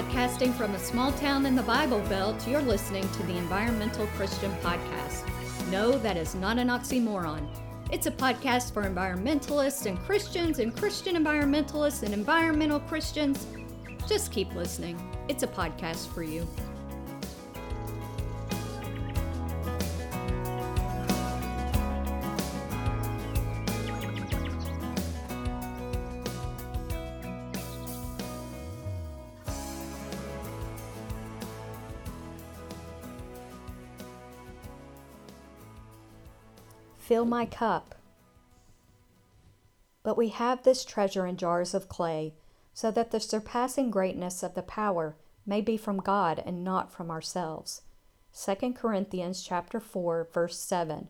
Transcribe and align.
Podcasting 0.00 0.54
from 0.54 0.74
a 0.74 0.78
small 0.78 1.12
town 1.12 1.44
in 1.44 1.54
the 1.54 1.62
Bible 1.62 2.00
Belt, 2.08 2.48
you're 2.48 2.62
listening 2.62 3.06
to 3.10 3.22
the 3.24 3.36
Environmental 3.36 4.06
Christian 4.16 4.50
Podcast. 4.62 5.28
No, 5.70 5.98
that 5.98 6.16
is 6.16 6.34
not 6.34 6.56
an 6.56 6.68
oxymoron. 6.68 7.46
It's 7.92 8.06
a 8.06 8.10
podcast 8.10 8.72
for 8.72 8.82
environmentalists 8.82 9.84
and 9.84 9.98
Christians 9.98 10.58
and 10.58 10.74
Christian 10.74 11.22
environmentalists 11.22 12.02
and 12.02 12.14
environmental 12.14 12.80
Christians. 12.80 13.46
Just 14.08 14.32
keep 14.32 14.54
listening. 14.54 14.98
It's 15.28 15.42
a 15.42 15.46
podcast 15.46 16.08
for 16.14 16.22
you. 16.22 16.48
Fill 37.10 37.24
my 37.24 37.44
cup. 37.44 37.96
But 40.04 40.16
we 40.16 40.28
have 40.28 40.62
this 40.62 40.84
treasure 40.84 41.26
in 41.26 41.36
jars 41.36 41.74
of 41.74 41.88
clay, 41.88 42.34
so 42.72 42.92
that 42.92 43.10
the 43.10 43.18
surpassing 43.18 43.90
greatness 43.90 44.44
of 44.44 44.54
the 44.54 44.62
power 44.62 45.16
may 45.44 45.60
be 45.60 45.76
from 45.76 45.98
God 45.98 46.40
and 46.46 46.62
not 46.62 46.92
from 46.92 47.10
ourselves. 47.10 47.82
2 48.32 48.74
Corinthians 48.74 49.42
chapter 49.42 49.80
4 49.80 50.28
verse 50.32 50.56
7 50.60 51.08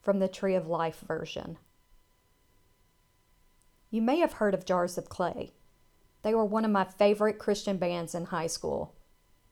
from 0.00 0.20
the 0.20 0.28
Tree 0.28 0.54
of 0.54 0.68
Life 0.68 1.00
version. 1.00 1.58
You 3.90 4.00
may 4.00 4.20
have 4.20 4.34
heard 4.34 4.54
of 4.54 4.64
Jars 4.64 4.96
of 4.96 5.08
Clay. 5.08 5.54
They 6.22 6.36
were 6.36 6.44
one 6.44 6.64
of 6.64 6.70
my 6.70 6.84
favorite 6.84 7.40
Christian 7.40 7.78
bands 7.78 8.14
in 8.14 8.26
high 8.26 8.46
school. 8.46 8.94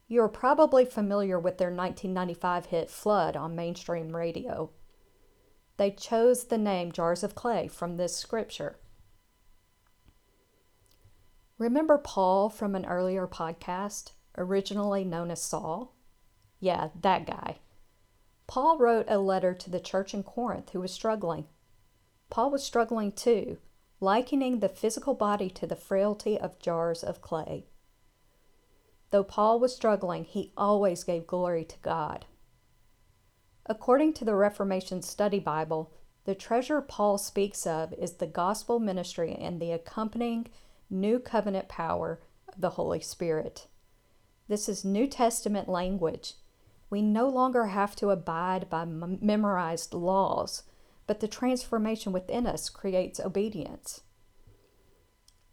You 0.07 0.23
are 0.23 0.29
probably 0.29 0.85
familiar 0.85 1.41
with 1.41 1.59
their 1.59 1.75
1995 1.75 2.67
hit 2.67 2.91
Flood 2.91 3.37
on 3.37 3.57
mainstream 3.57 4.15
radio. 4.15 4.71
They 5.81 5.91
chose 5.91 6.45
the 6.45 6.59
name 6.59 6.93
Jars 6.93 7.25
of 7.25 7.35
Clay 7.35 7.67
from 7.67 7.97
this 7.97 8.15
scripture. 8.15 8.77
Remember 11.57 11.97
Paul 11.97 12.51
from 12.51 12.75
an 12.75 12.85
earlier 12.85 13.27
podcast, 13.27 14.11
originally 14.37 15.05
known 15.05 15.31
as 15.31 15.41
Saul? 15.41 15.95
Yeah, 16.59 16.91
that 17.01 17.25
guy. 17.25 17.61
Paul 18.47 18.77
wrote 18.77 19.07
a 19.09 19.19
letter 19.19 19.55
to 19.55 19.71
the 19.71 19.81
church 19.81 20.13
in 20.13 20.23
Corinth 20.23 20.69
who 20.73 20.83
was 20.83 20.93
struggling. 20.93 21.47
Paul 22.29 22.51
was 22.51 22.63
struggling 22.63 23.11
too, 23.11 23.57
likening 24.01 24.61
the 24.61 24.69
physical 24.69 25.15
body 25.15 25.49
to 25.49 25.67
the 25.67 25.77
frailty 25.77 26.39
of 26.39 26.59
jars 26.59 27.03
of 27.03 27.23
clay. 27.23 27.65
Though 29.13 29.25
Paul 29.25 29.59
was 29.59 29.75
struggling, 29.75 30.25
he 30.25 30.53
always 30.59 31.05
gave 31.05 31.27
glory 31.27 31.65
to 31.65 31.79
God. 31.79 32.27
According 33.71 34.15
to 34.15 34.25
the 34.25 34.35
Reformation 34.35 35.01
Study 35.01 35.39
Bible, 35.39 35.93
the 36.25 36.35
treasure 36.35 36.81
Paul 36.81 37.19
speaks 37.19 37.69
of 37.69 37.93
is 37.93 38.15
the 38.15 38.27
gospel 38.27 38.81
ministry 38.81 39.33
and 39.33 39.61
the 39.61 39.71
accompanying 39.71 40.49
new 40.91 41.21
covenant 41.21 41.69
power 41.69 42.21
of 42.49 42.61
the 42.61 42.71
Holy 42.71 42.99
Spirit. 42.99 43.69
This 44.49 44.69
is 44.69 44.85
New 44.85 45.07
Testament 45.07 45.69
language. 45.69 46.35
We 46.91 47.01
no 47.01 47.29
longer 47.29 47.67
have 47.67 47.95
to 47.97 48.11
abide 48.11 48.69
by 48.69 48.85
memorized 48.87 49.95
laws, 49.95 50.65
but 51.07 51.21
the 51.21 51.29
transformation 51.29 52.11
within 52.11 52.49
us 52.49 52.71
creates 52.71 53.21
obedience. 53.21 54.01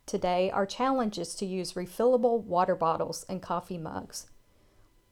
Today, 0.08 0.50
our 0.50 0.66
challenge 0.66 1.20
is 1.20 1.36
to 1.36 1.46
use 1.46 1.74
refillable 1.74 2.41
water 2.41 2.75
bottles 2.75 3.28
and 3.30 3.44
coffee 3.44 3.78
mugs. 3.78 4.25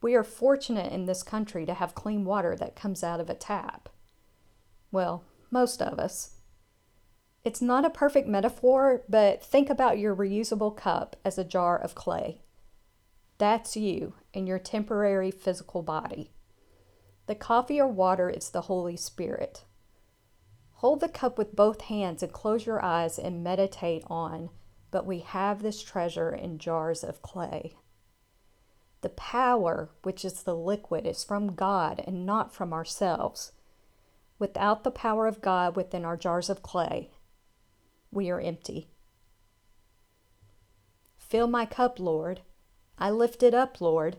We 0.01 0.15
are 0.15 0.23
fortunate 0.23 0.91
in 0.91 1.05
this 1.05 1.23
country 1.23 1.65
to 1.65 1.73
have 1.73 1.95
clean 1.95 2.25
water 2.25 2.55
that 2.57 2.75
comes 2.75 3.03
out 3.03 3.19
of 3.19 3.29
a 3.29 3.35
tap. 3.35 3.89
Well, 4.91 5.23
most 5.51 5.81
of 5.81 5.99
us. 5.99 6.35
It's 7.43 7.61
not 7.61 7.85
a 7.85 7.89
perfect 7.89 8.27
metaphor, 8.27 9.03
but 9.07 9.43
think 9.43 9.69
about 9.69 9.99
your 9.99 10.15
reusable 10.15 10.75
cup 10.75 11.15
as 11.23 11.37
a 11.37 11.43
jar 11.43 11.77
of 11.77 11.95
clay. 11.95 12.41
That's 13.37 13.77
you 13.77 14.13
and 14.33 14.47
your 14.47 14.59
temporary 14.59 15.31
physical 15.31 15.81
body. 15.81 16.31
The 17.27 17.35
coffee 17.35 17.79
or 17.79 17.87
water 17.87 18.29
is 18.29 18.49
the 18.49 18.61
Holy 18.61 18.95
Spirit. 18.95 19.65
Hold 20.79 20.99
the 20.99 21.09
cup 21.09 21.37
with 21.37 21.55
both 21.55 21.81
hands 21.81 22.21
and 22.21 22.31
close 22.31 22.65
your 22.65 22.83
eyes 22.83 23.17
and 23.17 23.43
meditate 23.43 24.03
on, 24.07 24.49
but 24.91 25.05
we 25.05 25.19
have 25.19 25.61
this 25.61 25.81
treasure 25.81 26.33
in 26.33 26.59
jars 26.59 27.03
of 27.03 27.21
clay. 27.21 27.75
The 29.05 29.09
power, 29.09 29.91
which 30.01 30.25
is 30.25 30.41
the 30.41 30.55
liquid, 30.55 31.05
is 31.05 31.23
from 31.23 31.53
God 31.53 32.03
and 32.07 32.25
not 32.25 32.51
from 32.51 32.73
ourselves. 32.73 33.51
Without 34.39 34.83
the 34.83 34.89
power 34.89 35.27
of 35.27 35.43
God 35.43 35.75
within 35.75 36.03
our 36.03 36.17
jars 36.17 36.49
of 36.49 36.63
clay, 36.63 37.11
we 38.09 38.31
are 38.31 38.39
empty. 38.39 38.89
Fill 41.19 41.45
my 41.45 41.67
cup, 41.67 41.99
Lord. 41.99 42.41
I 42.97 43.11
lift 43.11 43.43
it 43.43 43.53
up, 43.53 43.79
Lord. 43.79 44.17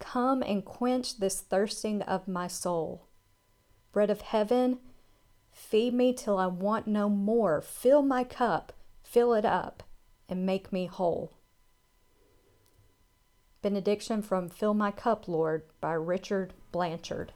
Come 0.00 0.42
and 0.42 0.64
quench 0.64 1.20
this 1.20 1.40
thirsting 1.40 2.02
of 2.02 2.26
my 2.26 2.48
soul. 2.48 3.06
Bread 3.92 4.10
of 4.10 4.22
heaven, 4.22 4.80
feed 5.52 5.94
me 5.94 6.12
till 6.12 6.36
I 6.36 6.48
want 6.48 6.88
no 6.88 7.08
more. 7.08 7.60
Fill 7.60 8.02
my 8.02 8.24
cup, 8.24 8.72
fill 9.04 9.34
it 9.34 9.44
up, 9.44 9.84
and 10.28 10.44
make 10.44 10.72
me 10.72 10.86
whole. 10.86 11.34
Benediction 13.62 14.22
from 14.22 14.48
Fill 14.48 14.72
My 14.72 14.90
Cup, 14.90 15.28
Lord 15.28 15.64
by 15.82 15.92
Richard 15.92 16.54
Blanchard. 16.72 17.32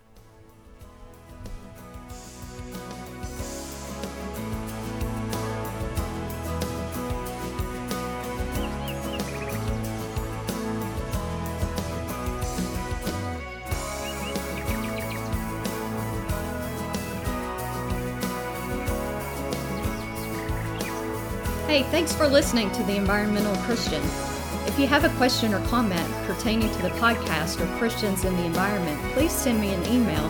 Hey, 21.66 21.82
thanks 21.90 22.14
for 22.14 22.28
listening 22.28 22.70
to 22.70 22.82
The 22.84 22.96
Environmental 22.96 23.56
Christian. 23.64 24.00
If 24.74 24.80
you 24.80 24.88
have 24.88 25.04
a 25.04 25.16
question 25.18 25.54
or 25.54 25.64
comment 25.68 26.12
pertaining 26.26 26.68
to 26.68 26.82
the 26.82 26.88
podcast 26.98 27.60
or 27.60 27.78
Christians 27.78 28.24
in 28.24 28.36
the 28.36 28.42
environment, 28.42 29.00
please 29.12 29.30
send 29.30 29.60
me 29.60 29.72
an 29.72 29.86
email 29.86 30.26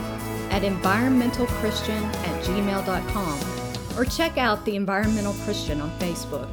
at 0.51 0.61
environmentalchristian 0.61 2.03
at 2.13 2.43
gmail.com 2.43 3.97
or 3.97 4.05
check 4.05 4.37
out 4.37 4.63
the 4.63 4.75
Environmental 4.75 5.33
Christian 5.45 5.81
on 5.81 5.89
Facebook. 5.97 6.47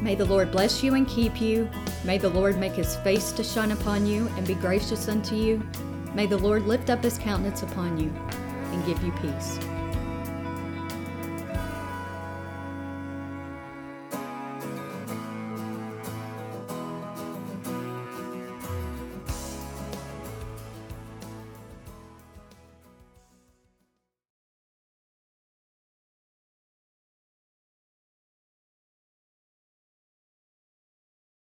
May 0.00 0.14
the 0.14 0.26
Lord 0.26 0.52
bless 0.52 0.80
you 0.84 0.94
and 0.94 1.08
keep 1.08 1.40
you. 1.40 1.68
May 2.04 2.18
the 2.18 2.30
Lord 2.30 2.56
make 2.56 2.74
his 2.74 2.94
face 2.98 3.32
to 3.32 3.42
shine 3.42 3.72
upon 3.72 4.06
you 4.06 4.28
and 4.36 4.46
be 4.46 4.54
gracious 4.54 5.08
unto 5.08 5.34
you. 5.34 5.60
May 6.14 6.26
the 6.26 6.38
Lord 6.38 6.68
lift 6.68 6.88
up 6.88 7.02
his 7.02 7.18
countenance 7.18 7.64
upon 7.64 7.98
you 7.98 8.14
and 8.72 8.86
give 8.86 9.02
you 9.02 9.12
peace. 9.12 9.79